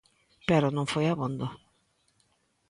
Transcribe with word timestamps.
Pero 0.49 0.67
non 0.75 0.91
foi 0.93 1.05
abondo. 1.07 1.47